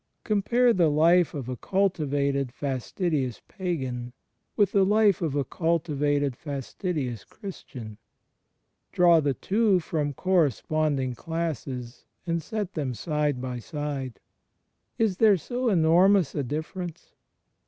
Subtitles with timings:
[0.23, 4.13] Compare the life of a cultivated fastidious pagan
[4.57, 7.99] with the life of a cultivated fastidious Christian.
[8.91, 14.19] Draw the two from corresponding classes and set them side by side.
[14.97, 17.13] Is there so enormous a difference?